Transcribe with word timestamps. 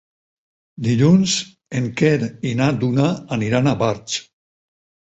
Dilluns 0.87 1.35
en 1.81 1.91
Quer 2.01 2.15
i 2.53 2.57
na 2.63 2.73
Duna 2.81 3.07
aniran 3.39 3.75
a 3.75 3.77
Barx. 3.85 4.23